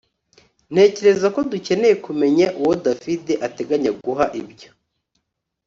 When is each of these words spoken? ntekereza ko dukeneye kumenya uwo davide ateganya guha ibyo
ntekereza 0.71 1.27
ko 1.35 1.39
dukeneye 1.51 1.95
kumenya 2.05 2.47
uwo 2.61 2.73
davide 2.85 3.33
ateganya 3.47 3.91
guha 4.03 4.25
ibyo 4.41 4.69